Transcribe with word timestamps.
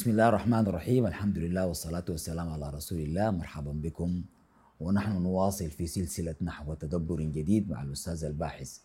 بسم 0.00 0.10
الله 0.10 0.28
الرحمن 0.28 0.66
الرحيم. 0.66 1.06
الحمد 1.06 1.38
لله 1.38 1.66
والصلاة 1.66 2.04
والسلام 2.08 2.48
على 2.48 2.70
رسول 2.70 2.98
الله. 2.98 3.30
مرحبا 3.30 3.72
بكم. 3.72 4.22
ونحن 4.80 5.22
نواصل 5.22 5.70
في 5.70 5.86
سلسلة 5.86 6.34
نحو 6.42 6.74
تدبر 6.74 7.20
جديد 7.20 7.70
مع 7.70 7.82
الأستاذ 7.82 8.24
الباحث 8.24 8.78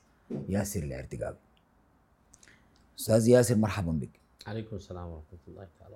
ياسر 0.50 0.84
الارتقاب. 0.84 1.38
أستاذ 3.00 3.28
ياسر 3.28 3.56
مرحبا 3.56 3.92
بك. 3.92 4.20
عليكم 4.48 4.76
السلام 4.76 5.08
ورحمة 5.08 5.40
الله 5.48 5.68
تعالى 5.80 5.96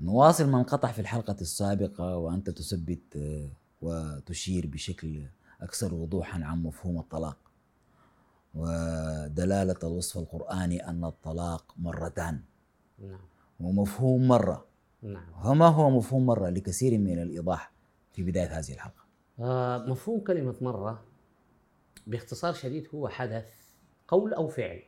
نواصل 0.00 0.46
ما 0.50 0.58
انقطع 0.58 0.92
في 0.92 0.98
الحلقة 0.98 1.36
السابقة 1.40 2.16
وأنت 2.16 2.50
تثبت 2.50 3.16
آه، 3.16 3.48
وتشير 3.82 4.66
بشكل 4.66 5.22
أكثر 5.60 5.94
وضوحا 5.94 6.44
عن 6.44 6.62
مفهوم 6.62 6.98
الطلاق. 6.98 7.38
ودلالة 8.54 9.78
الوصف 9.82 10.18
القرآني 10.18 10.88
أن 10.88 11.04
الطلاق 11.04 11.74
مرتان. 11.76 12.40
نعم. 12.98 13.37
ومفهوم 13.60 14.28
مرة. 14.28 14.66
نعم. 15.02 15.26
وما 15.44 15.66
هو 15.66 15.90
مفهوم 15.90 16.26
مرة 16.26 16.48
لكثير 16.48 16.98
من 16.98 17.22
الإيضاح 17.22 17.72
في 18.12 18.22
بداية 18.22 18.58
هذه 18.58 18.72
الحلقة؟ 18.72 19.04
آه 19.40 19.78
مفهوم 19.78 20.20
كلمة 20.20 20.54
مرة 20.60 21.04
باختصار 22.06 22.52
شديد 22.52 22.88
هو 22.94 23.08
حدث 23.08 23.46
قول 24.08 24.34
أو 24.34 24.48
فعل 24.48 24.82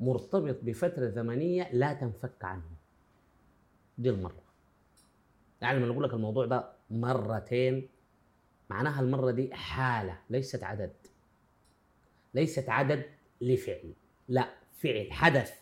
مرتبط 0.00 0.58
بفترة 0.62 1.08
زمنية 1.08 1.68
لا 1.72 1.92
تنفك 1.92 2.44
عنه. 2.44 2.70
دي 3.98 4.10
المرة. 4.10 4.42
يعني 5.60 5.78
لما 5.78 5.86
نقول 5.86 6.04
لك 6.04 6.14
الموضوع 6.14 6.46
ده 6.46 6.72
مرتين 6.90 7.88
معناها 8.70 9.00
المرة 9.00 9.30
دي 9.30 9.54
حالة 9.54 10.18
ليست 10.30 10.64
عدد. 10.64 10.92
ليست 12.34 12.68
عدد 12.68 13.04
لفعل. 13.40 13.92
لا 14.28 14.48
فعل 14.72 15.12
حدث. 15.12 15.52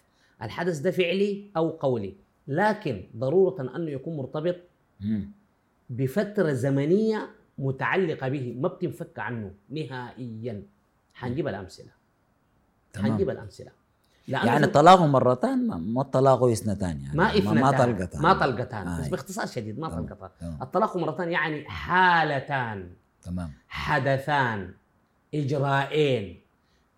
الحدث 0.43 0.79
ده 0.79 0.91
فعلي 0.91 1.51
أو 1.57 1.71
قولي. 1.71 2.17
لكن 2.49 3.03
ضرورة 3.17 3.77
أنه 3.77 3.91
يكون 3.91 4.17
مرتبط. 4.17 4.57
بفترة 5.91 6.53
زمنية 6.53 7.29
متعلقة 7.59 8.29
به 8.29 8.55
ما 8.59 8.69
بتنفك 8.69 9.19
عنه 9.19 9.51
نهائيا. 9.71 10.63
حنجيب 11.15 11.49
الأمثلة. 11.49 11.91
تمام. 12.93 13.11
حنجيب 13.13 13.31
الأمثلة. 13.31 13.71
يعني 14.29 14.65
الطلاق 14.65 15.01
مرتان 15.03 15.67
ما- 15.67 16.03
الطلاق 16.03 16.43
اثنتان 16.45 17.01
يعني. 17.01 17.17
ما 17.19 17.39
اثنتان 17.39 17.61
ما 17.61 17.71
طلقتان. 17.71 18.23
ما 18.23 18.33
طلقتان. 18.33 18.89
آه. 18.89 19.01
بس 19.01 19.09
باختصار 19.09 19.47
شديد 19.47 19.79
ما. 19.79 19.89
طلقتان. 19.89 20.59
الطلاق 20.63 20.97
مرتان 20.97 21.33
يعني 21.33 21.65
حالتان. 21.69 22.91
تمام. 23.23 23.53
حدثان. 23.69 24.75
إجراءين 25.35 26.41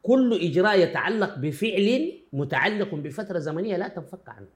كل 0.03 0.39
إجراء 0.43 0.79
يتعلق 0.81 1.39
بفعل 1.39 2.13
متعلق 2.33 2.95
بفترة 2.95 3.39
زمنية 3.39 3.77
لا 3.77 3.89
تنفك 3.89 4.29
عنه. 4.29 4.47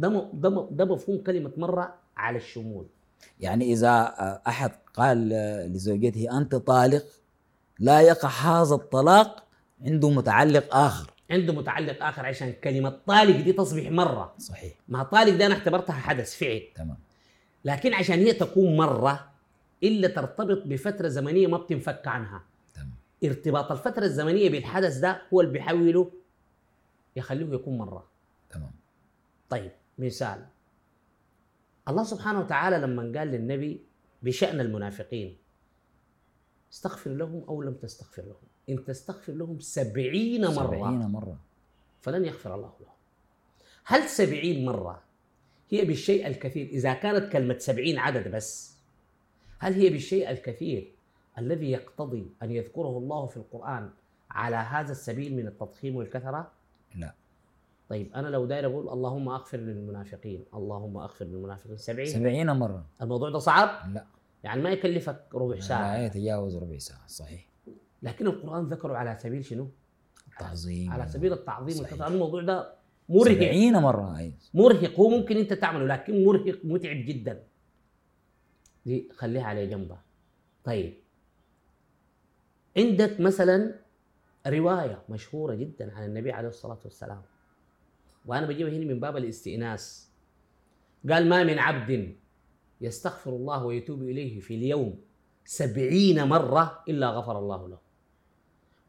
ده 0.00 0.30
ده 0.32 0.68
ده 0.70 0.84
مفهوم 0.84 1.18
كلمة 1.22 1.52
مرة 1.56 1.94
على 2.16 2.36
الشمول. 2.38 2.86
يعني 3.40 3.72
إذا 3.72 3.88
آه، 3.88 4.42
أحد 4.48 4.70
قال 4.94 5.28
لزوجته 5.72 6.38
أنت 6.38 6.54
طالق 6.54 7.04
لا 7.78 8.00
يقع 8.00 8.28
هذا 8.28 8.74
الطلاق 8.74 9.44
عنده 9.84 10.10
متعلق 10.10 10.76
آخر. 10.76 11.10
عنده 11.30 11.52
متعلق 11.52 12.04
آخر 12.04 12.26
عشان 12.26 12.52
كلمة 12.52 12.98
طالق 13.06 13.36
دي 13.44 13.52
تصبح 13.52 13.90
مرة. 13.90 14.34
صحيح. 14.38 14.72
ما 14.88 15.02
طالق 15.02 15.36
ده 15.36 15.46
أنا 15.46 15.54
اعتبرتها 15.54 15.92
حدث 15.92 16.36
فعل. 16.36 16.62
تمام. 16.74 16.96
لكن 17.64 17.94
عشان 17.94 18.18
هي 18.18 18.32
تكون 18.32 18.76
مرة 18.76 19.30
إلا 19.82 20.08
ترتبط 20.08 20.62
بفترة 20.66 21.08
زمنية 21.08 21.46
ما 21.46 21.58
بتنفك 21.58 22.06
عنها. 22.06 22.42
تمام. 22.74 22.90
ارتباط 23.24 23.72
الفترة 23.72 24.04
الزمنية 24.04 24.50
بالحدث 24.50 24.96
ده 24.96 25.22
هو 25.34 25.40
اللي 25.40 25.52
بيحوله 25.52 26.10
يخليه 27.16 27.54
يكون 27.54 27.78
مرة. 27.78 28.06
تمام. 28.50 28.72
طيب. 29.50 29.70
مثال. 30.00 30.46
الله 31.88 32.04
سبحانه 32.04 32.40
وتعالى 32.40 32.78
لما 32.78 33.02
قال 33.18 33.28
للنبي 33.28 33.84
بشأن 34.22 34.60
المنافقين 34.60 35.36
استغفر 36.72 37.10
لهم 37.10 37.44
أو 37.48 37.62
لم 37.62 37.74
تستغفر 37.74 38.22
لهم. 38.22 38.48
إن 38.68 38.84
تستغفر 38.84 39.32
لهم 39.32 39.58
سبعين 39.60 40.46
مرة. 40.46 40.52
سبعين 40.52 41.00
مرة. 41.00 41.36
فلن 42.00 42.24
يغفر 42.24 42.54
الله 42.54 42.72
لهم. 42.80 42.94
هل 43.84 44.08
سبعين 44.08 44.64
مرة 44.64 45.02
هي 45.70 45.84
بالشيء 45.84 46.26
الكثير؟ 46.26 46.66
إذا 46.66 46.94
كانت 46.94 47.32
كلمة 47.32 47.58
سبعين 47.58 47.98
عدد 47.98 48.28
بس 48.28 48.76
هل 49.58 49.74
هي 49.74 49.90
بالشيء 49.90 50.30
الكثير 50.30 50.92
الذي 51.38 51.70
يقتضي 51.70 52.30
أن 52.42 52.50
يذكره 52.50 52.98
الله 52.98 53.26
في 53.26 53.36
القرآن 53.36 53.90
على 54.30 54.56
هذا 54.56 54.92
السبيل 54.92 55.36
من 55.36 55.46
التضخيم 55.46 55.96
والكثرة؟ 55.96 56.52
لا. 56.94 57.14
طيب 57.90 58.14
أنا 58.14 58.28
لو 58.28 58.46
داير 58.46 58.66
أقول 58.66 58.88
اللهم 58.88 59.28
أغفر 59.28 59.58
للمنافقين 59.58 60.44
اللهم 60.54 60.96
أغفر 60.96 61.24
للمنافقين. 61.24 61.76
سبعين؟ 61.76 62.06
سبعين 62.06 62.50
مرة. 62.50 62.86
الموضوع 63.02 63.30
ده 63.30 63.38
صعب؟ 63.38 63.94
لا. 63.94 64.06
يعني 64.44 64.62
ما 64.62 64.70
يكلفك 64.70 65.24
ربع 65.34 65.54
لا 65.54 65.60
ساعة. 65.60 65.98
يتجاوز 65.98 66.56
ربع 66.56 66.78
ساعة 66.78 67.06
صحيح. 67.06 67.46
لكن 68.02 68.26
القرآن 68.26 68.68
ذكره 68.68 68.94
على 68.94 69.16
سبيل 69.18 69.44
شنو؟ 69.44 69.68
التعظيم. 70.32 70.92
على 70.92 71.08
سبيل 71.08 71.32
التعظيم 71.32 71.84
الموضوع 72.00 72.42
ده 72.42 72.74
مرهق. 73.08 73.24
سبعين 73.34 73.76
مرة 73.76 74.18
أي 74.18 74.34
مرهق 74.54 74.94
هو 75.00 75.08
ممكن 75.08 75.36
أنت 75.36 75.52
تعمله 75.52 75.86
لكن 75.86 76.24
مرهق 76.24 76.58
متعب 76.64 76.96
جدا. 76.96 77.42
دي 78.86 79.08
خليها 79.16 79.44
على 79.44 79.66
جنبها 79.66 80.02
طيب. 80.64 80.94
عندك 82.76 83.20
مثلا 83.20 83.74
رواية 84.46 85.02
مشهورة 85.08 85.54
جدا 85.54 85.92
عن 85.94 86.04
النبي 86.04 86.32
عليه 86.32 86.48
الصلاة 86.48 86.78
والسلام. 86.84 87.22
وأنا 88.26 88.46
بجيبها 88.46 88.72
هنا 88.72 88.84
من 88.84 89.00
باب 89.00 89.16
الاستئناس. 89.16 90.10
قال 91.10 91.28
ما 91.28 91.44
من 91.44 91.58
عبد 91.58 92.16
يستغفر 92.80 93.30
الله 93.30 93.64
ويتوب 93.64 94.02
إليه 94.02 94.40
في 94.40 94.54
اليوم 94.54 95.00
سبعين 95.44 96.24
مرة 96.24 96.84
إلا 96.88 97.08
غفر 97.10 97.38
الله 97.38 97.68
له. 97.68 97.78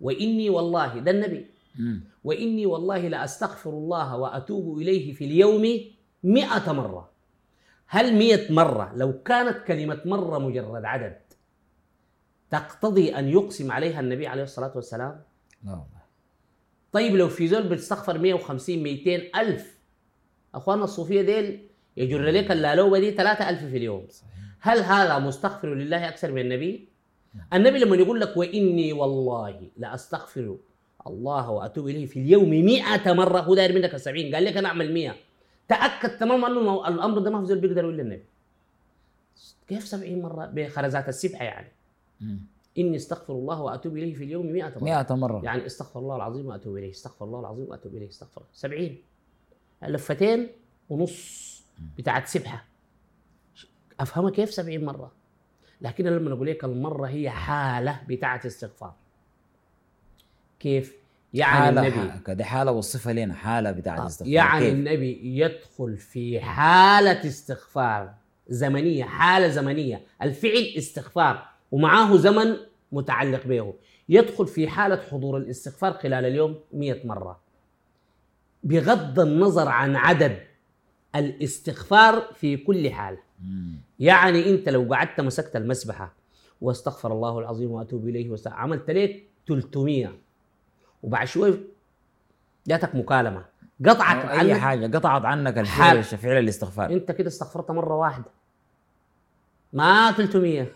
وإني 0.02 0.50
والله 0.50 1.00
ده 1.00 1.12
النبي. 1.12 1.46
مم. 1.80 2.04
وإني 2.24 2.66
والله 2.66 3.08
لأستغفر 3.08 3.70
الله 3.70 4.18
وأتوب 4.18 4.78
إليه 4.78 5.14
في 5.14 5.26
اليوم 5.26 5.80
مئة 6.24 6.72
مرة. 6.72 7.12
هل 7.88 8.16
مئة 8.16 8.54
مرة؟ 8.54 8.94
لو 8.96 9.22
كانت 9.24 9.68
كلمة 9.68 10.02
مرة 10.06 10.40
مجرد 10.40 10.86
عدد 10.86 11.22
تقتضي 12.50 13.16
أن 13.16 13.30
يقسم 13.30 13.72
عليها 13.72 14.00
النبي 14.00 14.28
عليه 14.28 14.44
الصلاة 14.44 14.72
والسلام؟ 14.76 15.24
لا 15.64 15.72
والله. 15.72 16.01
طيب 16.92 17.16
لو 17.16 17.28
في 17.30 17.48
زول 17.48 17.64
بتستغفر 17.64 18.18
150 18.18 18.84
200 18.84 19.16
ألف 19.42 19.78
أخواننا 20.56 20.84
الصوفية 20.84 21.22
ديل 21.22 21.68
يجر 21.98 22.22
لك 22.22 22.52
اللالوبة 22.52 23.00
دي 23.00 23.12
3000 23.12 23.60
في 23.66 23.78
اليوم. 23.78 24.08
هل 24.60 24.80
هذا 24.80 25.20
مستغفر 25.20 25.74
لله 25.76 26.08
أكثر 26.08 26.32
من 26.32 26.42
النبي؟ 26.42 26.88
النبي 27.54 27.78
لما 27.80 27.96
يقول 27.96 28.20
لك 28.20 28.38
وإني 28.38 28.94
والله 28.94 29.62
لأستغفر 29.78 30.58
الله 31.08 31.50
وأتوب 31.50 31.88
إليه 31.88 32.06
في 32.06 32.20
اليوم 32.20 32.50
مئة 32.50 33.14
مرة 33.14 33.40
هو 33.40 33.56
داير 33.56 33.74
منك 33.76 33.94
السبعين 33.96 34.36
قال 34.36 34.46
لك 34.46 34.58
أنا 34.58 34.68
أعمل 34.68 34.94
مئة. 34.94 35.16
تأكد 35.68 36.18
تماما 36.18 36.48
أنه 36.48 36.60
المو- 36.60 36.86
الأمر 36.88 37.20
ده 37.20 37.32
ما 37.32 37.40
في 37.40 37.46
زول 37.46 37.58
بيقدر 37.60 37.82
يقول 37.84 37.98
للنبي. 37.98 38.24
كيف 39.68 39.88
سبعين 39.88 40.22
مرة؟ 40.22 40.46
بخرزات 40.46 41.10
السبحة 41.10 41.46
يعني. 41.46 41.68
إني 42.78 42.96
أستغفر 42.96 43.34
الله 43.34 43.62
وأتوب 43.62 43.98
إليه 43.98 44.16
في 44.16 44.24
اليوم 44.24 44.46
مئة 44.46 44.74
مرة. 44.76 44.84
مئة 44.84 45.16
مرة. 45.16 45.42
يعني 45.44 45.66
استغفر 45.66 46.00
الله 46.00 46.16
العظيم 46.16 46.46
وأتوب 46.46 46.78
إليه 46.78 46.92
استغفر 46.92 47.26
الله 47.26 47.40
العظيم 47.40 47.66
وأتوب 47.70 47.96
إليه 47.96 48.08
استغفر. 48.10 48.44
سبعين. 48.54 49.02
لفتين 49.84 50.48
ونص 50.90 51.64
بتاعت 51.98 52.28
سبحة. 52.28 52.66
أفهمها 54.00 54.32
كيف 54.32 54.54
سبعين 54.54 54.86
مرة؟ 54.86 55.12
لكن 55.82 56.06
لما 56.06 56.30
نقول 56.30 56.48
لك 56.48 56.64
المرة 56.64 57.08
هي 57.08 57.30
حالة 57.30 58.02
بتاعت 58.08 58.46
استغفار. 58.46 58.94
كيف؟ 60.60 60.96
يعني 61.34 61.54
حالة 61.54 61.88
النبي 61.88 62.20
كده 62.26 62.44
حالة 62.44 62.72
وصفها 62.72 63.14
لنا 63.14 63.34
حالة 63.34 63.72
بتاعت 63.72 64.00
آه، 64.00 64.06
استغفار. 64.06 64.34
يعني 64.34 64.66
كيف؟ 64.66 64.74
النبي 64.74 65.40
يدخل 65.40 65.98
في 65.98 66.40
حالة 66.40 67.28
استغفار 67.28 68.14
زمنية 68.50 69.04
حالة 69.04 69.48
زمنية. 69.48 70.02
الفعل 70.22 70.74
استغفار. 70.78 71.51
ومعاه 71.72 72.18
زمن 72.18 72.58
متعلق 72.92 73.48
به. 73.48 73.74
يدخل 74.10 74.48
في 74.48 74.68
حالة 74.68 74.96
حضور 75.12 75.38
الاستغفار 75.38 75.94
خلال 75.94 76.26
اليوم 76.26 76.60
مئة 76.74 77.08
مرة. 77.08 77.40
بغض 78.64 79.20
النظر 79.20 79.68
عن 79.68 79.96
عدد 79.96 80.40
الاستغفار 81.16 82.22
في 82.36 82.58
كل 82.58 82.90
حال. 82.90 83.18
يعني 84.00 84.50
انت 84.50 84.70
لو 84.70 84.94
قعدت 84.94 85.22
مسكت 85.22 85.56
المسبحة 85.56 86.14
واستغفر 86.62 87.12
الله 87.12 87.40
العظيم 87.40 87.72
وأتوب 87.72 88.08
إليه. 88.08 88.36
عملت 88.46 88.92
لك 88.92 89.24
300 89.48 90.14
وبعد 91.04 91.28
شوي 91.28 91.60
جاتك 92.68 92.96
مكالمة. 92.96 93.46
قطعت 93.86 94.26
أي 94.26 94.52
عنك 94.52 94.62
حاجة 94.62 94.98
قطعت 94.98 95.26
عنك. 95.26 95.58
الفعل 95.58 96.04
فعل 96.04 96.38
الاستغفار. 96.38 96.90
انت 96.92 97.12
كده 97.12 97.28
استغفرت 97.28 97.72
مرة 97.72 97.96
واحدة. 97.96 98.32
ما 99.74 100.12
300 100.12 100.68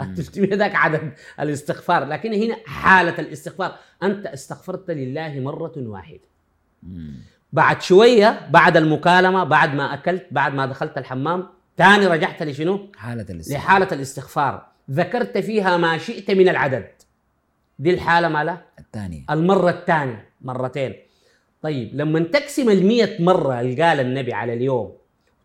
ال 0.00 0.14
300 0.14 0.54
ذاك 0.54 0.74
عدد 0.74 1.12
الاستغفار. 1.40 2.04
لكن 2.04 2.32
هنا 2.32 2.56
حالة 2.66 3.18
الاستغفار. 3.18 3.76
أنت 4.02 4.26
استغفرت 4.26 4.90
لله 4.90 5.40
مرة 5.40 5.72
واحدة. 5.76 6.20
مم. 6.82 7.14
بعد 7.52 7.82
شوية 7.82 8.48
بعد 8.50 8.76
المكالمة 8.76 9.44
بعد 9.44 9.74
ما 9.74 9.94
أكلت 9.94 10.26
بعد 10.30 10.54
ما 10.54 10.66
دخلت 10.66 10.98
الحمام 10.98 11.46
ثاني 11.78 12.06
رجعت 12.06 12.42
لشنو؟ 12.42 12.92
حالة 12.96 13.26
الاستغفار. 13.30 13.62
لحالة 13.62 13.88
الاستغفار. 13.92 14.66
ذكرت 14.90 15.38
فيها 15.38 15.76
ما 15.76 15.98
شئت 15.98 16.30
من 16.30 16.48
العدد. 16.48 16.88
دي 17.78 17.94
الحالة 17.94 18.28
مالها 18.28 18.64
الثانية. 18.78 19.24
المرة 19.30 19.70
الثانية 19.70 20.28
مرتين. 20.40 20.94
طيب 21.62 21.90
لما 21.94 22.20
تقسم 22.20 22.70
المية 22.70 23.16
مرة 23.20 23.60
اللي 23.60 23.82
قال 23.82 24.00
النبي 24.00 24.32
على 24.32 24.52
اليوم 24.54 24.96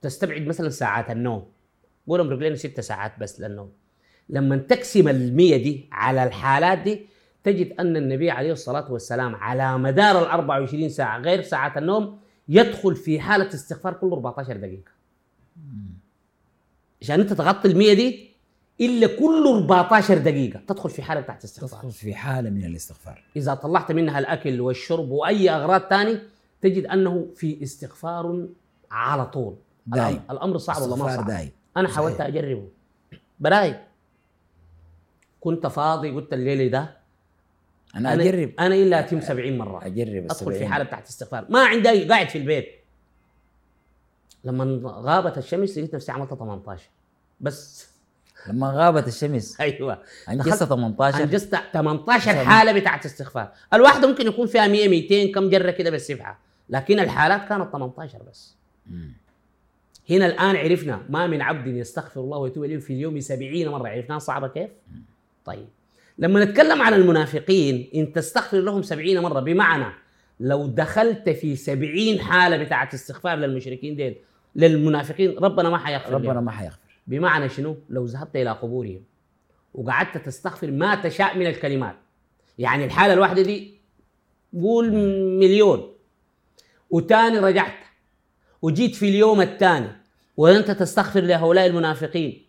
تستبعد 0.01 0.41
مثلا 0.41 0.69
ساعات 0.69 1.11
النوم 1.11 1.47
قول 2.07 2.19
امرق 2.19 2.37
لنا 2.37 2.55
ست 2.55 2.79
ساعات 2.79 3.19
بس 3.19 3.41
للنوم. 3.41 3.71
لما 4.29 4.57
تقسم 4.57 5.07
المية 5.07 5.57
دي 5.57 5.89
على 5.91 6.23
الحالات 6.23 6.77
دي 6.77 7.05
تجد 7.43 7.73
أن 7.79 7.97
النبي 7.97 8.31
عليه 8.31 8.51
الصلاة 8.51 8.91
والسلام 8.91 9.35
على 9.35 9.77
مدار 9.77 10.21
ال 10.23 10.27
24 10.27 10.89
ساعة 10.89 11.19
غير 11.19 11.41
ساعات 11.41 11.77
النوم 11.77 12.17
يدخل 12.49 12.95
في 12.95 13.19
حالة 13.19 13.47
استغفار 13.47 13.93
كل 13.93 14.07
14 14.11 14.57
دقيقة. 14.57 14.91
عشان 17.01 17.19
أنت 17.19 17.33
تغطي 17.33 17.67
المية 17.67 17.93
دي 17.93 18.31
إلا 18.81 19.07
كل 19.07 19.47
14 19.47 20.17
دقيقة 20.17 20.59
تدخل 20.67 20.89
في 20.89 21.01
حالة 21.01 21.21
تحت 21.21 21.43
استغفار 21.43 21.79
تدخل 21.79 21.91
في 21.91 22.13
حالة 22.15 22.49
من 22.49 22.65
الاستغفار. 22.65 23.23
إذا 23.35 23.53
طلعت 23.53 23.91
منها 23.91 24.19
الأكل 24.19 24.61
والشرب 24.61 25.09
وأي 25.11 25.49
أغراض 25.49 25.81
تاني 25.81 26.17
تجد 26.61 26.85
أنه 26.85 27.27
في 27.35 27.63
استغفار 27.63 28.47
على 28.91 29.25
طول. 29.25 29.55
دايم. 29.87 30.19
الأمر- 30.31 30.57
صعب 30.57 30.81
ولا 30.81 30.95
ما 30.95 31.15
صعب؟ 31.15 31.27
دايم. 31.27 31.49
أنا. 31.77 31.87
حاولت 31.87 32.21
أجربه. 32.21 32.67
براي. 33.39 33.75
كنت 35.45 35.67
فاضي 35.67 36.11
قلت 36.11 36.33
الليلة 36.33 36.67
ده 36.67 36.97
أنا 37.95 38.13
أجرب. 38.13 38.51
أنا 38.59 38.75
إلا 38.75 38.99
أتم 38.99 39.21
70 39.21 39.57
مرة. 39.57 39.85
أجرب 39.85 40.23
أدخل 40.25 40.53
في. 40.53 40.67
حالة 40.67 40.85
تحت 40.85 41.07
استغفار. 41.07 41.45
ما 41.49 41.65
عندي 41.65 42.03
قاعد 42.09 42.29
في 42.29 42.37
البيت. 42.37 42.67
لما 44.43 44.81
غابت 44.85 45.37
الشمس 45.37 45.77
لقيت 45.77 45.95
نفسي 45.95 46.11
عملت 46.11 46.33
18 46.33 46.83
بس. 47.41 47.89
لما 48.47 48.69
غابت 48.71 49.07
الشمس. 49.07 49.55
أيوه. 49.61 50.01
دخلت- 50.29 50.63
18 50.63 51.23
أنجزت 51.23 51.55
18 51.73 52.31
مثلاً. 52.31 52.43
حالة 52.49 52.71
بتاعت 52.79 53.05
استغفار. 53.05 53.51
الواحده 53.73 54.07
ممكن 54.07 54.27
يكون 54.27 54.47
فيها 54.47 54.67
100 54.67 54.87
200 54.89 55.31
كم 55.31 55.49
جرة 55.49 55.71
كده 55.71 55.89
بالسبحه 55.89 56.39
لكن 56.69 56.99
الحالات 56.99 57.49
كانت 57.49 57.71
18 57.71 58.19
بس. 58.29 58.55
هنا 60.09 60.25
الآن 60.25 60.55
عرفنا 60.55 61.05
ما 61.09 61.27
من 61.27 61.41
عبد 61.41 61.67
يستغفر 61.67 62.19
الله 62.21 62.37
ويتوب 62.37 62.63
إليه 62.63 62.77
في 62.77 62.93
اليوم 62.93 63.19
70 63.19 63.67
مرة. 63.69 63.89
عرفناها 63.89 64.19
صعبة 64.19 64.47
كيف؟ 64.47 64.69
طيب. 65.45 65.67
لما 66.17 66.45
نتكلم 66.45 66.81
عن 66.81 66.93
المنافقين 66.93 67.89
إن 67.95 68.13
تستغفر 68.13 68.61
لهم 68.61 68.81
70 68.81 69.19
مرة 69.19 69.39
بمعنى 69.39 69.93
لو 70.39 70.67
دخلت 70.67 71.29
في 71.29 71.55
70 71.55 72.19
حالة 72.19 72.57
بتاعت 72.57 72.93
استغفار 72.93 73.37
للمشركين 73.37 73.95
ديل 73.95 74.15
للمنافقين 74.55 75.37
ربنا 75.37 75.69
ما 75.69 75.77
حيغفر 75.77 76.13
ربنا 76.13 76.33
لهم. 76.33 76.45
ما 76.45 76.51
حيغفر. 76.51 76.77
بمعنى 77.07 77.49
شنو؟ 77.49 77.77
لو 77.89 78.05
ذهبت 78.05 78.35
إلى 78.35 78.51
قبورهم 78.51 79.03
وقعدت 79.73 80.17
تستغفر 80.17 80.71
ما 80.71 80.95
تشاء 80.95 81.37
من 81.37 81.47
الكلمات. 81.47 81.95
يعني 82.59 82.85
الحالة 82.85 83.13
الواحدة 83.13 83.41
دي 83.41 83.77
قول 84.61 84.91
مليون. 85.39 85.93
وتاني 86.89 87.39
رجعت 87.39 87.73
وجيت 88.61 88.95
في 88.95 89.09
اليوم 89.09 89.41
الثاني 89.41 89.87
وأنت 90.37 90.71
تستغفر 90.71 91.21
لهؤلاء 91.21 91.65
المنافقين. 91.65 92.44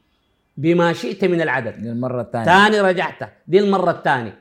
بما 0.56 0.92
شئت 0.92 1.24
من 1.24 1.40
العدد. 1.40 1.76
للمرة 1.78 2.20
الثانية. 2.20 2.44
ثاني 2.44 2.80
رجعت. 2.80 3.32
دي 3.48 3.58
المرة 3.58 3.90
الثانية. 3.90 4.38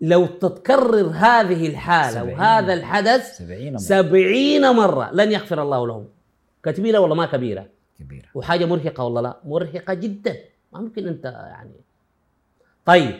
لو 0.00 0.26
تتكرر 0.26 1.06
هذه 1.06 1.66
الحالة 1.66 2.20
سبعين. 2.20 2.38
وهذا 2.38 2.74
الحدث 2.74 3.38
70 3.38 3.72
مرة. 3.72 3.78
سبعين 3.78 4.70
مرة. 4.70 5.10
لن 5.12 5.32
يغفر 5.32 5.62
الله 5.62 5.86
لهم 5.86 6.08
كبيرة 6.62 6.98
ولا 6.98 7.14
ما 7.14 7.26
كبيرة؟ 7.26 7.66
كبيرة. 7.98 8.26
وحاجة 8.34 8.64
مرهقة 8.64 9.04
ولا 9.04 9.20
لا؟ 9.20 9.36
مرهقة 9.44 9.94
جدا. 9.94 10.36
ما 10.72 10.80
ممكن 10.80 11.08
أنت 11.08 11.24
يعني. 11.24 11.70
طيب. 12.84 13.14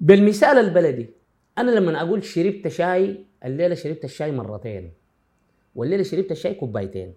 بالمثال 0.00 0.58
البلدي 0.58 1.10
أنا 1.58 1.70
لما 1.70 2.00
أقول 2.00 2.24
شربت 2.24 2.68
شاي 2.68 3.24
الليلة 3.44 3.74
شربت 3.74 4.04
الشاي 4.04 4.32
مرتين. 4.32 4.92
والليلة 5.74 6.02
شربت 6.02 6.30
الشاي 6.30 6.54
كوبايتين 6.54 7.14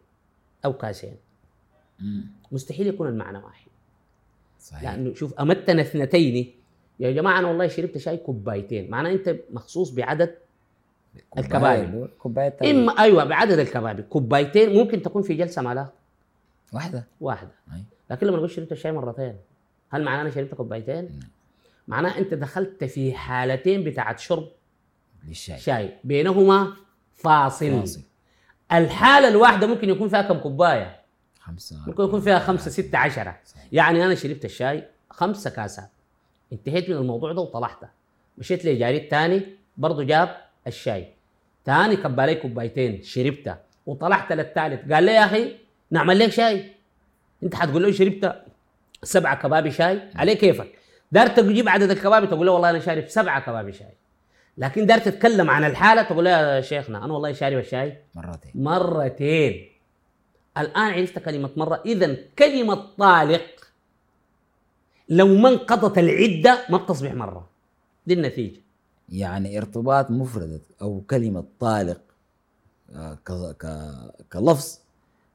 أو 0.66 0.74
كاسين. 0.74 1.16
مستحيل 2.52 2.88
يكون 2.88 3.08
المعنى 3.08 3.38
واحد. 3.38 3.73
صحيح 4.64 4.84
لأنه 4.84 5.14
شوف 5.14 5.34
أمتنا 5.40 5.82
اثنتين 5.82 6.54
يا 7.00 7.12
جماعة 7.12 7.40
أنا 7.40 7.48
والله 7.48 7.68
شربت 7.68 7.98
شاي 7.98 8.18
كوبايتين 8.18 8.92
معناه 8.92 9.12
أنت 9.12 9.36
مخصوص 9.52 9.90
بعدد 9.90 10.36
الكبائر. 11.38 12.10
كوباية 12.20 12.50
تانية. 12.50 12.72
إما 12.72 13.00
أيوة 13.00 13.24
بعدد 13.24 13.60
الكبابي 13.60 14.02
كوبايتين 14.02 14.74
ممكن 14.74 15.02
تكون 15.02 15.22
في 15.22 15.34
جلسة 15.34 15.62
مالها 15.62 15.92
واحدة 16.74 17.04
واحدة 17.22 17.52
أي. 17.74 17.84
لكن 18.12 18.28
لما 18.28 18.38
نقول 18.38 18.50
شربت 18.50 18.72
الشاي 18.72 18.92
مرتين 18.92 19.36
هل 19.90 20.04
معناه 20.04 20.22
أنا 20.22 20.30
شربت 20.30 20.54
كوبايتين؟ 20.54 21.04
نعم. 21.04 21.30
معناه 21.88 22.18
أنت 22.18 22.34
دخلت 22.34 22.84
في 22.84 23.14
حالتين 23.14 23.84
بتاعت 23.84 24.20
شرب 24.20 24.48
للشاي 25.28 25.58
شاي 25.58 25.90
بينهما 26.04 26.74
فاصل, 27.14 27.80
فاصل. 27.80 28.02
الحالة 28.72 29.28
الواحدة 29.28 29.68
ممكن 29.68 29.90
يكون 29.90 30.10
فيها 30.10 30.22
كم 30.22 30.38
كوباية؟ 30.38 31.03
خمسة 31.46 31.78
ممكن 31.88 32.04
يكون 32.04 32.22
فيها 32.22 32.40
خمسة 32.40 32.72
ستة 32.72 32.98
عشرة. 32.98 33.38
صحيح. 33.46 33.64
يعني 33.72 34.06
أنا 34.06 34.16
شربت 34.16 34.46
الشاي 34.46 34.84
خمسة 35.10 35.50
كاسات 35.50 35.90
انتهيت 36.54 36.90
من 36.90 36.96
الموضوع 36.96 37.34
ده 37.34 37.42
وطلعت 37.42 37.80
مشيت 38.38 38.66
لجاري 38.66 38.98
الثاني 38.98 39.44
برضه 39.78 40.04
جاب 40.04 40.38
الشاي. 40.68 41.08
ثاني 41.66 41.96
كب 41.96 42.20
علي 42.20 42.36
كوبايتين 42.36 43.02
شربتها 43.04 43.60
وطلعت 43.86 44.32
للثالث. 44.32 44.94
قال 44.94 45.04
لي 45.04 45.12
يا 45.12 45.26
أخي 45.26 45.56
نعمل 45.92 46.20
لك 46.20 46.32
شاي. 46.32 46.72
أنت 47.44 47.56
حتقول 47.56 47.84
له 47.84 47.92
شربت 47.92 48.42
سبعة 49.04 49.42
كبابي 49.42 49.72
شاي. 49.72 50.02
عليه 50.16 50.34
كيفك؟ 50.34 50.72
دار 51.12 51.28
تجيب 51.28 51.70
عدد 51.70 51.92
الكبابي 51.92 52.28
تقول 52.28 52.46
له 52.46 52.52
والله 52.52 52.70
أنا 52.70 52.80
شارب 52.80 53.08
سبعة 53.08 53.46
كبابي 53.46 53.72
شاي. 53.72 53.94
لكن 54.58 54.86
دار 54.86 55.00
تتكلم 55.00 55.50
عن 55.50 55.64
الحالة 55.64 56.04
تقول 56.04 56.26
له 56.26 56.32
يا 56.32 56.62
شيخنا 56.62 57.06
أنا 57.06 57.14
والله 57.14 57.34
شارب 57.34 57.58
الشاي 57.58 57.98
مرتين. 58.16 58.52
مرتين. 58.56 59.73
الآن 60.58 60.94
عرفت 60.94 61.20
كلمة 61.20 61.50
مرة. 61.58 61.82
إذا 61.86 62.18
كلمة 62.40 62.76
طالق 62.98 63.42
لو 65.10 65.28
ما 65.28 65.50
انقضت 65.50 65.98
العدة 65.98 66.66
ما 66.70 66.78
بتصبح 66.78 67.14
مرة. 67.14 67.50
دي 68.08 68.14
النتيجة. 68.14 68.60
يعني 69.10 69.58
ارتباط 69.58 70.12
مفردة 70.12 70.62
أو 70.82 71.02
كلمة 71.10 71.44
طالق 71.60 72.02
آه، 72.96 73.14
ك- 73.26 73.56
ك- 73.58 74.24
كلفظ 74.34 74.80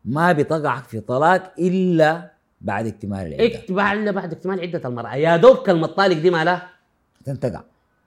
ما 0.05 0.33
بتقع 0.33 0.81
في 0.81 1.01
طلاق 1.01 1.53
إلا 1.59 2.31
بعد 2.61 2.87
اكتمال 2.87 3.27
العدة. 3.27 3.59
اكتبها 3.59 3.93
إلا 3.93 4.11
بعد 4.11 4.33
اكتمال 4.33 4.61
عدة 4.61 4.89
المرأة. 4.89 5.15
يا 5.17 5.37
دوب 5.37 5.57
كلمة 5.57 5.87
طالق 5.87 6.19
دي 6.19 6.31
مالها 6.31 6.71
تنتقع. 7.25 7.63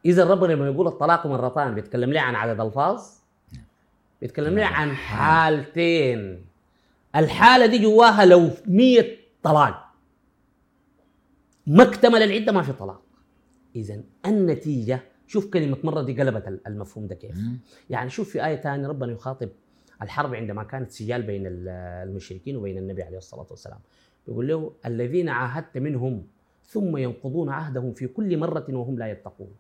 إذا 0.06 0.24
ربنا 0.24 0.54
لما 0.54 0.68
يقول 0.68 0.88
الطلاق 0.88 1.28
مرتان 1.28 1.76
بيتكلم 1.76 2.14
لي 2.14 2.20
عن 2.20 2.36
عدد 2.36 2.60
ألفاظ 2.62 3.04
بيتكلم 4.22 4.56
لي 4.56 4.64
عن 4.64 4.96
حالتين. 4.96 6.46
الحالة 7.16 7.66
دي 7.66 7.80
جواها 7.80 8.26
لو 8.26 8.50
مية 8.68 9.18
طلاق 9.44 9.86
ما 11.68 11.84
اكتمل 11.84 12.22
العدة 12.24 12.52
ما 12.52 12.62
في 12.62 12.74
طلاق 12.74 13.02
إذا 13.76 14.02
النتيجة 14.26 15.00
شوف 15.28 15.46
كلمة 15.46 15.78
مرة 15.84 16.02
دي 16.02 16.22
قلبت 16.22 16.60
المفهوم 16.68 17.08
ده 17.08 17.16
كيف. 17.16 17.36
يعني 17.90 18.10
شوف 18.10 18.30
في 18.30 18.46
آية 18.46 18.56
ثانية 18.56 18.88
ربنا 18.88 19.12
يخاطب 19.12 19.50
الحرب 20.02 20.36
عندما 20.36 20.64
كانت 20.64 20.92
سجال 20.92 21.22
بين 21.22 21.48
ال- 21.48 21.68
المشركين 22.10 22.58
وبين 22.58 22.78
النبي 22.78 23.04
عليه 23.04 23.18
الصلاة 23.18 23.48
والسلام. 23.50 23.80
يقول 24.28 24.48
له 24.48 24.74
الذين 24.86 25.30
عاهدت 25.30 25.78
منهم 25.78 26.28
ثم 26.66 26.98
ينقضون 26.98 27.50
عهدهم 27.50 27.94
في 27.94 28.08
كل 28.08 28.38
مرة 28.38 28.66
وهم 28.70 29.00
لا 29.00 29.12
يتقون. 29.12 29.52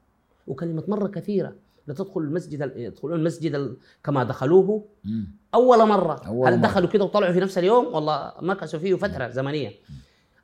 وكلمة 0.47 0.83
مرة 0.87 1.07
كثيرة. 1.07 1.55
لتدخل 1.87 2.21
المسجد 2.21 2.61
ال- 2.61 2.77
يدخلون 2.79 3.13
المسجد 3.19 3.55
ال- 3.55 3.77
كما 4.03 4.23
دخلوه. 4.23 4.85
مم. 5.03 5.27
أول 5.53 5.87
مرة. 5.87 6.21
أول 6.27 6.47
هل 6.47 6.57
مرة. 6.57 6.61
دخلوا 6.67 6.89
كده 6.89 7.03
وطلعوا 7.03 7.33
في 7.33 7.39
نفس 7.39 7.57
اليوم؟ 7.57 7.85
والله 7.93 8.33
مكثوا 8.41 8.79
فيه 8.79 8.95
فترة 8.95 9.29
زمنية. 9.29 9.71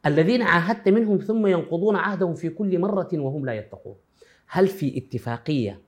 الذين 0.05 0.41
عاهدت 0.41 0.89
منهم 0.89 1.17
ثم 1.17 1.47
ينقضون 1.47 1.95
عهدهم 1.95 2.33
في 2.33 2.49
كل 2.49 2.79
مرة 2.79 3.09
وهم 3.13 3.45
لا 3.45 3.53
يتقون. 3.53 3.95
هل 4.47 4.67
في 4.67 4.97
اتفاقية 4.97 5.81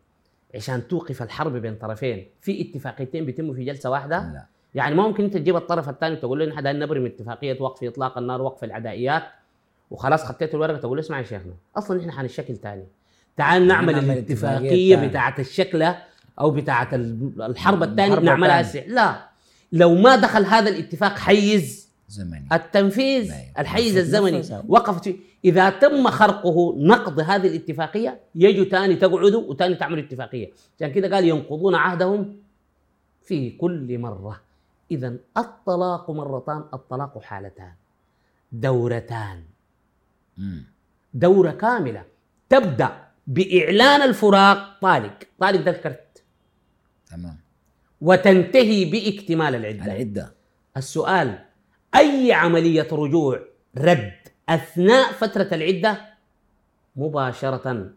عشان 0.55 0.87
توقف 0.87 1.21
الحرب 1.23 1.53
بين 1.53 1.75
طرفين؟ 1.75 2.27
في 2.41 2.61
اتفاقيتين 2.61 3.25
بيتموا 3.25 3.53
في 3.53 3.63
جلسة 3.65 3.89
واحدة؟ 3.89 4.17
لا. 4.33 4.45
يعني 4.75 4.95
ما 4.95 5.07
ممكن 5.07 5.23
انت 5.23 5.33
تجيب 5.33 5.55
الطرف 5.55 5.89
الثاني 5.89 6.15
وتقول 6.15 6.39
له 6.39 6.45
نحن 6.45 6.79
نبرم 6.79 7.05
اتفاقية 7.05 7.61
وقف 7.61 7.83
إطلاق 7.83 8.17
النار 8.17 8.41
وقف 8.41 8.63
العدائيات 8.63 9.23
وخلاص 9.91 10.23
خطيت 10.25 10.55
الورقة 10.55 10.77
تقول 10.77 10.97
له 10.97 11.03
اسمع 11.03 11.17
يا 11.17 11.23
شيخنا 11.23 11.53
أصلا 11.77 11.97
نحن 11.97 12.11
حنشكل 12.11 12.55
ثاني 12.55 12.85
تعال 13.39 13.67
نعمل 13.67 13.93
نعمل 13.93 14.11
الاتفاقية. 14.11 14.95
بتاعت 15.07 15.39
الشكلة 15.39 15.97
أو 16.39 16.51
بتاعت 16.51 16.93
ال- 16.93 17.41
الحرب 17.41 17.83
الثانية 17.83 18.15
بنعملها. 18.15 18.61
هسه 18.61 18.83
لا 18.87 19.29
لو 19.71 19.95
ما 19.95 20.15
دخل 20.15 20.45
هذا 20.45 20.69
الاتفاق 20.69 21.17
حيز 21.17 21.89
زمني 22.09 22.47
التنفيذ 22.53 23.31
الحيز 23.59 23.97
الزمني. 23.97 24.43
وقفت 24.67 25.03
فيه. 25.03 25.15
إذا 25.45 25.69
تم 25.69 26.07
خرقه 26.09 26.75
نقض 26.77 27.19
هذه 27.19 27.47
الاتفاقية 27.47 28.19
يجوا 28.35 28.65
ثاني 28.65 28.95
تقعدوا 28.95 29.41
وثاني 29.41 29.75
تعملوا 29.75 30.03
اتفاقية 30.03 30.49
عشان 30.77 30.91
كده 30.91 31.15
قال 31.15 31.25
ينقضون 31.27 31.75
عهدهم 31.75 32.35
في 33.23 33.49
كل 33.51 33.99
مرة 33.99 34.41
إذا 34.91 35.15
الطلاق 35.37 36.11
مرتان 36.11 36.63
الطلاق 36.73 37.21
حالتان 37.23 37.71
دورتان 38.51 39.43
مم. 40.37 40.63
دورة 41.13 41.51
كاملة 41.51 42.03
تبدأ 43.29 43.43
بإعلان 43.43 44.01
الفراق 44.01 44.79
طالق. 44.81 45.19
طالق 45.39 45.61
ده 45.61 45.71
الكرت 45.71 46.23
تمام. 47.07 47.37
وتنتهي 48.01 48.85
بإكتمال 48.85 49.55
العدة. 49.55 49.85
العدة. 49.85 50.33
السؤال 50.77 51.45
أي 51.95 52.33
عملية 52.33 52.87
رجوع 52.91 53.39
رد 53.77 54.13
أثناء 54.49 55.11
فترة 55.11 55.49
العدة؟ 55.51 56.13
مباشرة 56.95 57.91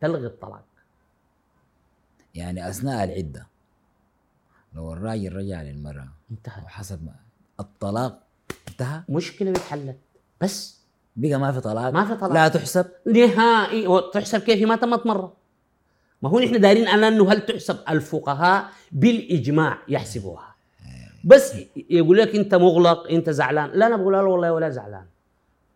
تلغي 0.00 0.26
الطلاق. 0.26 0.66
يعني 2.34 2.68
أثناء 2.68 3.04
العدة. 3.04 3.46
لو 4.74 4.92
الراجل 4.92 5.32
رجع 5.32 5.62
للمراه 5.62 6.08
انتهى. 6.30 6.62
وحسب 6.64 7.04
ما 7.04 7.14
الطلاق 7.60 8.22
انتهى؟ 8.68 9.02
مشكلة 9.08 9.50
اتحلت 9.50 9.98
بس 10.40 10.75
بقى 11.16 11.38
ما 11.38 11.52
في 11.52 11.60
طلاق. 11.60 11.92
ما 11.92 12.04
في 12.04 12.14
طلاق. 12.14 12.32
لا 12.32 12.48
تحسب. 12.48 12.86
نهائي. 13.06 13.86
وتحسب 13.86 14.40
كيف 14.40 14.68
ما 14.68 14.76
تمت 14.76 15.06
مرة. 15.06 15.32
ما 16.22 16.30
هو 16.30 16.40
نحن 16.40 16.60
دايرين 16.60 16.88
على 16.88 17.08
إنه 17.08 17.32
هل 17.32 17.46
تحسب 17.46 17.76
الفقهاء 17.88 18.68
بالإجماع 18.92 19.78
يحسبوها؟ 19.88 20.54
بس 21.24 21.54
يقول 21.90 22.18
لك 22.18 22.34
أنت 22.34 22.54
مغلق 22.54 23.10
أنت 23.10 23.30
زعلان. 23.30 23.70
لا 23.74 23.86
أنا 23.86 23.96
بقول 23.96 24.12
له 24.12 24.24
والله 24.24 24.52
ولا 24.52 24.70
زعلان. 24.70 25.04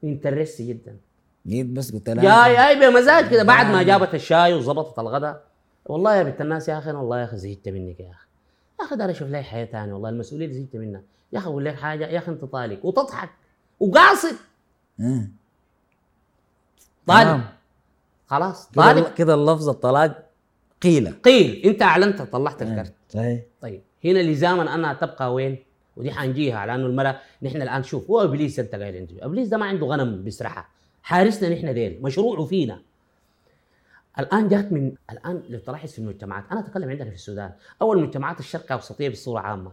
انترست 0.04 0.62
جدا. 0.62 0.96
جيت 1.46 1.66
بس 1.66 1.92
قلت 1.92 2.10
لها 2.10 2.46
جاي 2.46 2.56
جاي 2.56 2.90
بمزاج 2.90 3.30
كده. 3.30 3.42
بعد 3.42 3.66
ما. 3.66 3.82
جابت 3.82 4.14
الشاي 4.14 4.54
وظبطت 4.54 4.98
الغداء 4.98 5.44
والله 5.86 6.14
يا 6.16 6.22
بنت 6.22 6.40
الناس 6.40 6.68
يا 6.68 6.78
أخي 6.78 6.92
والله 6.92 7.18
يا 7.18 7.24
أخي 7.24 7.36
زهقت 7.36 7.68
منك 7.68 8.00
يا 8.00 8.10
أخي. 8.10 8.26
يا 8.80 8.84
أخي 8.84 8.96
دار 8.96 9.10
أشوف 9.10 9.28
لي 9.28 9.42
حياة 9.42 9.64
ثانية 9.64 9.92
والله 9.92 10.08
المسؤولية 10.08 10.46
اللي 10.46 10.58
زهقت 10.58 10.76
منها. 10.76 11.02
يا 11.32 11.38
أخي 11.38 11.46
أقول 11.46 11.64
لك 11.64 11.74
حاجة 11.74 12.06
يا 12.06 12.18
أخي 12.18 12.30
أنت 12.30 12.44
طالق 12.44 12.86
وتضحك 12.86 13.30
وقاصد. 13.80 14.36
مم. 15.00 15.32
طالق 17.06 17.22
تمام. 17.22 17.44
خلاص. 18.26 18.66
طالق 18.68 19.14
كده 19.14 19.34
اللفظ 19.34 19.68
الطلاق 19.68 20.26
قيل. 20.82 21.12
قيل. 21.22 21.62
انت 21.64 21.82
أعلنت 21.82 22.22
طلعت 22.22 22.62
الكرت 22.62 22.94
صحيح. 23.08 23.40
طيب. 23.60 23.82
هنا 24.04 24.18
لزاما 24.18 24.74
انها 24.74 24.92
تبقى 24.92 25.34
وين؟ 25.34 25.58
ودي 25.96 26.12
حنجيها 26.12 26.58
على 26.58 26.74
انه 26.74 26.86
المرأة 26.86 27.20
نحن 27.42 27.62
الآن 27.62 27.82
شوف 27.82 28.10
هو 28.10 28.20
إبليس 28.24 28.58
أنت 28.58 28.74
قايل 28.74 28.94
انت 28.94 29.10
إبليس 29.20 29.48
ده 29.48 29.56
ما 29.56 29.66
عنده 29.66 29.86
غنم 29.86 30.22
بيسرحها. 30.22 30.68
حارسنا 31.02 31.48
نحن 31.54 31.74
ديل. 31.74 31.98
مشروعه 32.02 32.44
فينا. 32.44 32.80
الآن 34.18 34.48
جات 34.48 34.72
من 34.72 34.92
الآن 35.10 35.42
لو 35.48 35.58
تلاحظ 35.58 35.88
في 35.90 35.98
المجتمعات 35.98 36.44
أنا 36.52 36.60
أتكلم 36.60 36.90
عندنا 36.90 37.08
في 37.10 37.14
السودان. 37.16 37.52
أول 37.82 37.98
المجتمعات 37.98 38.40
الشرق 38.40 38.64
الاوسطيه 38.64 39.08
بصورة 39.08 39.40
عامة. 39.40 39.72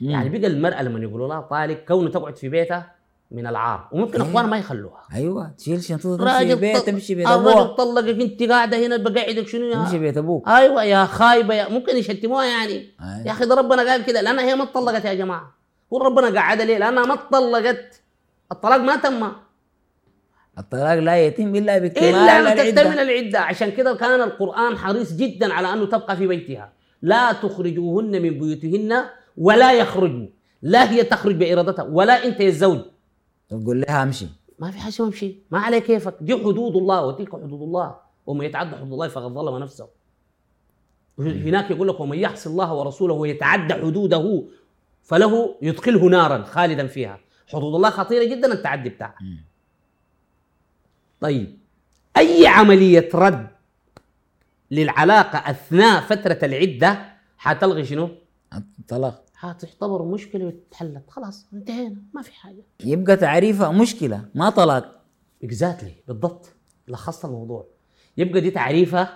يعني 0.00 0.28
بقى 0.38 0.46
المرأة 0.46 0.82
لما 0.82 1.00
يقولوا 1.00 1.28
لها 1.28 1.40
طالق 1.40 1.84
كونه 1.84 2.10
تقعد 2.10 2.36
في 2.36 2.48
بيتها 2.48 2.95
من 3.30 3.46
العار. 3.46 3.88
وممكن 3.92 4.20
إيه. 4.20 4.30
اخوانها 4.30 4.50
ما 4.50 4.58
يخلوها. 4.58 5.02
أيوه 5.14 5.50
تشيل 5.58 5.82
شنطتها 5.82 6.16
تمشي 6.16 6.32
راجل 6.32 6.56
بيت 6.56 6.76
تمشي 6.76 7.14
بيت 7.14 7.26
الراجل 7.26 7.48
ابوها 7.48 7.64
طلقك 7.64 8.20
انت 8.20 8.42
قاعدة 8.42 8.86
هنا 8.86 8.96
بقعدك 8.96 9.48
شنو 9.48 9.72
تمشي 9.72 9.94
يا 9.94 10.00
بيت 10.00 10.16
أبوك. 10.16 10.48
أيوه 10.48 10.84
يا 10.84 11.04
خايبة 11.04 11.54
يا 11.54 11.68
ممكن 11.68 11.96
يشتموها 11.96 12.44
يعني. 12.44 12.74
أي. 12.74 13.26
يا 13.26 13.30
أخي 13.32 13.46
ده 13.46 13.54
ربنا 13.54 13.90
قال 13.90 14.04
كده 14.04 14.20
لانها 14.20 14.44
هي 14.44 14.54
ما 14.54 14.64
اتطلقت 14.64 15.04
يا 15.04 15.14
جماعة. 15.14 15.54
هو 15.92 15.98
ربنا 15.98 16.40
قعدها 16.40 16.66
ليه؟ 16.66 16.78
لأنها 16.78 17.06
ما 17.06 17.14
اتطلقت. 17.14 18.02
الطلاق 18.52 18.78
ما 18.80 18.96
تم. 18.96 19.32
الطلاق 20.58 20.94
لا 20.94 21.26
يتم 21.26 21.56
إلا 21.56 21.78
باكتمال 21.78 22.14
إلا 22.14 22.52
أن 22.52 22.56
تكتمل 22.56 22.98
العده 22.98 23.02
العدة. 23.02 23.40
عشان 23.40 23.70
كده 23.70 23.94
كان 23.94 24.20
القرآن 24.20 24.78
حريص 24.78 25.12
جدا 25.12 25.52
على 25.52 25.72
أنه 25.72 25.86
تبقى 25.86 26.16
في 26.16 26.26
بيتها. 26.26 26.72
لا 27.02 27.32
تخرجوهن 27.32 28.22
من 28.22 28.38
بيوتهن 28.38 29.04
ولا 29.36 29.72
يخرجن. 29.72 30.28
لا 30.62 30.90
هي 30.90 31.02
تخرج 31.02 31.34
بإرادتها 31.34 31.82
ولا 31.82 32.24
أنت 32.26 32.40
يا 32.40 32.48
الزوج. 32.48 32.78
تقول 33.48 33.80
لها 33.80 34.02
امشي. 34.02 34.26
ما 34.58 34.70
في 34.70 34.78
حاجة 34.78 34.88
اسمها 34.88 35.08
امشي. 35.08 35.36
ما 35.50 35.58
عليه 35.58 35.78
كيفك. 35.78 36.16
دي 36.20 36.34
حدود 36.34 36.76
الله 36.76 37.06
وتلك 37.06 37.32
حدود 37.32 37.62
الله. 37.62 37.96
ومن 38.26 38.44
يتعدى 38.44 38.76
حدود 38.76 38.92
الله 38.92 39.08
فقد 39.08 39.32
ظلم 39.32 39.58
نفسه. 39.58 39.88
هناك 41.18 41.70
يقول 41.70 41.88
لك 41.88 42.00
ومن 42.00 42.18
يعص 42.18 42.46
الله 42.46 42.74
ورسوله 42.74 43.14
ويتعدى 43.14 43.74
حدوده 43.74 44.44
فله 45.02 45.54
يدخله 45.62 46.04
نارا 46.04 46.42
خالدا 46.42 46.86
فيها. 46.86 47.20
حدود 47.48 47.74
الله 47.74 47.90
خطيرة 47.90 48.24
جدا 48.24 48.52
التعدي 48.52 48.88
بتاعها. 48.88 49.18
طيب. 51.20 51.58
أي 52.16 52.46
عملية 52.46 53.08
رد 53.14 53.46
للعلاقة 54.70 55.50
أثناء 55.50 56.00
فترة 56.00 56.38
العدة؟ 56.42 57.16
حتلغي 57.38 57.84
شنو؟ 57.84 58.10
الطلاق 58.80 59.25
حتعتبر 59.36 60.02
مشكلة 60.02 60.44
وتتحلت. 60.46 61.10
خلاص 61.10 61.46
انتهينا 61.52 61.96
ما 62.14 62.22
في 62.22 62.32
حاجة. 62.32 62.62
يبقى 62.84 63.16
تعريفها 63.16 63.70
مشكلة 63.70 64.24
ما 64.34 64.50
طلاق. 64.50 65.00
اكزاكتلي 65.44 65.94
بالضبط. 66.08 66.52
لخصت 66.88 67.24
الموضوع. 67.24 67.66
يبقى 68.16 68.40
دي 68.40 68.50
تعريفه 68.50 69.08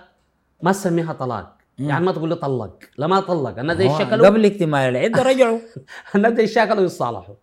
ما 0.61 0.71
تسميها 0.71 1.13
طلاق. 1.13 1.57
مم. 1.79 1.89
يعني 1.89 2.05
ما 2.05 2.11
تقول 2.11 2.29
لي 2.29 2.35
طلق. 2.35 2.79
لا 2.97 3.07
ما 3.07 3.19
طلق. 3.19 3.61
دي 3.73 3.89
هو 3.89 3.95
يشكلوا 3.95 4.25
قبل 4.25 4.45
اكتمال 4.45 4.79
العده 4.79 5.23
رجعوا. 5.23 5.59
الناس 6.15 6.33
دي 6.33 6.41
يشكلوا 6.41 6.79
ويصالحوا 6.79 7.35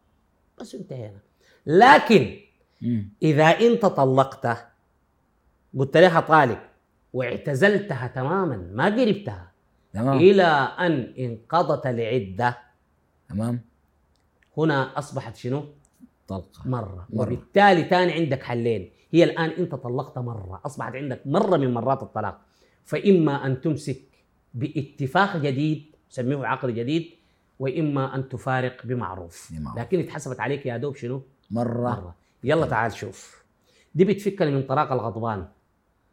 بس 0.60 0.74
انتهينا. 0.74 1.20
لكن 1.66 2.36
مم. 2.82 3.08
إذا 3.22 3.44
أنت 3.44 3.86
طلقته 3.86 4.56
قلت 5.78 5.96
لها 5.96 6.20
طالق 6.20 6.62
واعتزلتها 7.12 8.06
تماما 8.06 8.56
ما 8.72 8.84
قربتها 8.84 9.52
تمام. 9.92 10.16
إلى 10.16 10.42
أن 10.78 11.14
انقضت 11.18 11.86
العدة 11.86 12.67
تمام؟ 13.28 13.60
هنا 14.56 14.98
أصبحت 14.98 15.36
شنو؟ 15.36 15.64
طلقة. 16.28 16.62
مرة, 16.64 17.06
مرة. 17.10 17.22
وبالتالي 17.22 17.84
ثاني 17.84 18.12
عندك 18.12 18.42
حلين. 18.42 18.90
هي 19.12 19.24
الآن 19.24 19.50
أنت 19.50 19.74
طلقت 19.74 20.18
مرة. 20.18 20.60
أصبحت 20.66 20.94
عندك 20.94 21.20
مرة 21.26 21.56
من 21.56 21.74
مرات 21.74 22.02
الطلاق. 22.02 22.40
فإما 22.84 23.46
أن 23.46 23.60
تمسك 23.60 24.02
باتفاق 24.54 25.36
جديد 25.36 25.96
سميه 26.08 26.46
عقد 26.46 26.70
جديد 26.70 27.10
وإما 27.58 28.14
أن 28.14 28.28
تفارق 28.28 28.86
بمعروف. 28.86 29.52
بمعروف. 29.52 29.78
لكن 29.78 29.98
اتحسبت 29.98 30.40
عليك 30.40 30.66
يا 30.66 30.76
دوب 30.76 30.96
شنو؟ 30.96 31.22
مرة. 31.50 31.90
مرة. 31.90 32.14
يلا 32.44 32.66
تعال 32.66 32.92
شوف. 32.92 33.44
دي 33.94 34.04
بتفكني 34.04 34.50
من 34.50 34.62
طلاق 34.62 34.92
الغضبان. 34.92 35.48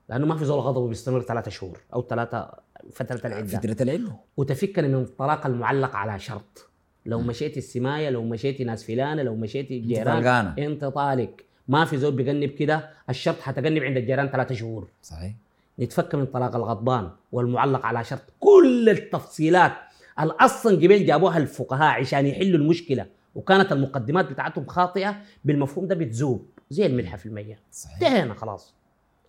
لأنه 0.10 0.26
ما 0.26 0.36
في 0.36 0.46
زول 0.46 0.60
غضبه 0.60 0.88
بيستمر 0.88 1.22
ثلاثة 1.22 1.52
شهور 1.52 1.80
أو 1.94 2.02
ثلاثة 2.02 2.52
فترة 2.92 3.28
العدة. 3.28 3.60
فترة 3.60 3.84
العدة. 3.84 4.16
وتفكني 4.38 4.88
من 4.88 4.96
الطلاق 4.96 5.46
المعلق 5.46 5.96
على 5.96 6.20
شرط. 6.20 6.70
لو 7.06 7.22
مشيتي 7.22 7.60
السماية 7.60 8.10
لو 8.10 8.24
مشيتي 8.24 8.64
ناس 8.64 8.84
فلانة 8.84 9.24
لو 9.24 9.36
مشيتي 9.36 10.04
طلقانة. 10.06 10.56
انت 10.58 10.86
طالق. 10.86 11.32
ما 11.68 11.86
في 11.86 11.98
زول 11.98 12.16
بيجنب 12.16 12.50
كده 12.50 12.90
الشرط 13.10 13.40
حتجنب 13.40 13.84
عند 13.84 13.98
الجيران 13.98 14.28
ثلاثة 14.28 14.56
شهور. 14.56 14.88
صحيح. 15.02 15.34
نتفك 15.80 16.16
من 16.16 16.26
طلاق 16.26 16.56
الغضبان 16.56 17.10
والمعلق 17.32 17.86
على 17.86 18.04
شرط 18.04 18.34
كل 18.40 18.90
التفصيلات. 18.90 19.72
الاصلا 20.20 20.76
قبل 20.76 21.06
جابوها 21.06 21.38
الفقهاء 21.38 22.00
عشان 22.00 22.26
يحلوا 22.28 22.60
المشكلة 22.60 23.06
وكانت 23.36 23.72
المقدمات 23.72 24.30
بتاعتهم 24.30 24.66
خاطئة 24.66 25.16
بالمفهوم 25.46 25.88
ده 25.88 25.96
بتذوب. 25.96 26.46
زي 26.70 26.86
الملح 26.86 27.16
في 27.16 27.26
المية. 27.26 27.60
صحيح. 27.72 27.94
انتهينا 27.94 28.34
خلاص. 28.34 28.74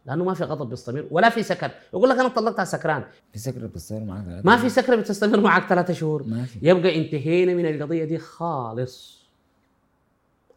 لأنه 0.06 0.24
ما 0.24 0.34
في 0.34 0.44
غضب 0.44 0.70
بيستمر 0.70 1.06
ولا 1.10 1.30
في 1.30 1.42
سكر. 1.42 1.70
يقول 1.94 2.10
لك 2.10 2.18
أنا 2.18 2.28
طلقتها 2.28 2.64
سكران. 2.64 3.04
في 3.32 3.38
سكره 3.38 3.66
بتصير 3.66 4.04
معك 4.04 4.44
ما 4.44 4.56
في 4.56 4.68
سكره 4.68 4.96
بتستمر 4.96 5.40
معك 5.40 5.68
ثلاثة 5.68 5.94
شهور. 5.94 6.22
ما 6.22 6.44
في. 6.44 6.58
يبقى 6.62 6.96
انتهينا 6.96 7.54
من 7.54 7.66
القضية 7.66 8.04
دي 8.04 8.18
خالص. 8.18 9.26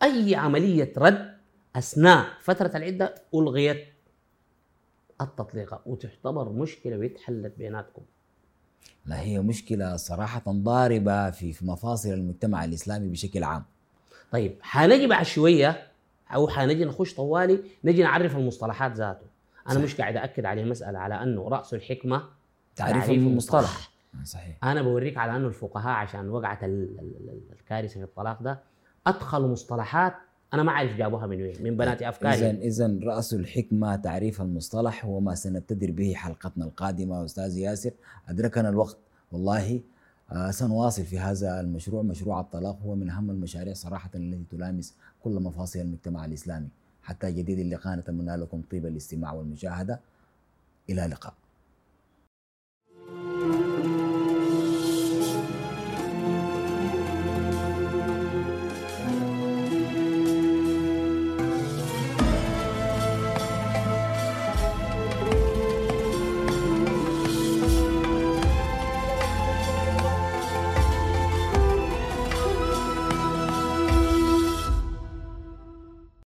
أي 0.03 0.35
عملية 0.35 0.93
رد 0.97 1.33
أثناء 1.75 2.25
فترة 2.41 2.71
العدة 2.75 3.15
ألغيت 3.35 3.87
التطليقة 5.21 5.81
وتعتبر 5.85 6.49
مشكلة 6.49 6.97
واتحلت 6.97 7.53
بيناتكم. 7.57 8.01
لا 9.05 9.21
هي 9.21 9.39
مشكلة 9.39 9.95
صراحة 9.95 10.43
ضاربة 10.47 11.31
في 11.31 11.53
في 11.53 11.65
مفاصل 11.65 12.09
المجتمع 12.09 12.65
الإسلامي 12.65 13.07
بشكل 13.07 13.43
عام. 13.43 13.63
طيب 14.31 14.55
حنجي 14.61 15.07
بعد 15.07 15.25
شوية 15.25 15.87
أو 16.33 16.47
حنجي 16.47 16.85
نخش 16.85 17.13
طوالي 17.13 17.59
نجي 17.83 18.03
نعرف 18.03 18.35
المصطلحات 18.35 18.91
ذاته. 18.91 19.25
أنا 19.67 19.75
صح. 19.75 19.81
مش 19.81 19.95
قاعد 19.95 20.17
اكد 20.17 20.45
على 20.45 20.61
المساله 20.61 20.99
على 20.99 21.23
أنه 21.23 21.47
رأس 21.49 21.73
الحكمة 21.73 22.23
تعريف 22.75 23.05
تعريف 23.05 23.23
المصطلح. 23.27 23.91
صحيح. 24.23 24.57
أنا 24.65 24.81
بوريك 24.81 25.17
على 25.17 25.35
أنه 25.37 25.47
الفقهاء 25.47 25.93
عشان 25.95 26.29
وقعت 26.29 26.63
ال- 26.63 26.99
ال- 26.99 27.29
ال- 27.29 27.41
الكارثة 27.59 27.93
في 27.93 28.03
الطلاق 28.03 28.43
ده 28.43 28.59
أدخلوا 29.07 29.47
مصطلحات 29.47 30.13
أنا 30.53 30.63
ما 30.63 30.71
أعرف 30.71 30.95
جابوها 30.95 31.27
من 31.27 31.41
وين 31.41 31.63
من 31.63 31.77
بنات 31.77 31.97
اذا 32.01 32.09
أفكاري. 32.09 32.49
اذا 32.51 32.99
رأس 33.03 33.33
الحكمة 33.33 33.95
تعريف 33.95 34.41
المصطلح 34.41 35.05
هو 35.05 35.19
ما 35.19 35.35
سنبتدر 35.35 35.91
به 35.91 36.13
حلقتنا 36.13 36.65
القادمة 36.65 37.25
أستاذ 37.25 37.57
ياسر. 37.57 37.91
ادركنا 38.29 38.69
الوقت 38.69 38.97
والله 39.31 39.81
آه 40.31 40.51
سنواصل 40.51 41.03
في 41.03 41.19
هذا 41.19 41.59
المشروع. 41.61 42.01
مشروع 42.03 42.39
الطلاق 42.39 42.79
هو 42.85 42.95
من 42.95 43.09
أهم 43.09 43.29
المشاريع 43.31 43.73
صراحة 43.73 44.09
التي 44.15 44.43
تلامس 44.57 44.95
كل 45.23 45.31
مفاصل 45.31 45.79
المجتمع 45.79 46.25
الإسلامي. 46.25 46.67
حتى 47.09 47.31
جديد 47.31 47.59
اللقاء 47.59 47.95
نتمنى 47.95 48.35
لكم 48.35 48.61
طيب 48.71 48.85
الاستماع 48.85 49.31
والمشاهدة. 49.33 49.99
إلى 50.89 51.05
اللقاء. 51.05 51.33